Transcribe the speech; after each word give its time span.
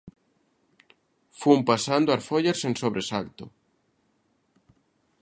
Fun 1.41 1.59
pasando 1.69 2.09
as 2.11 2.25
follas 2.29 2.57
sen 2.63 2.73
sobresalto. 2.81 3.45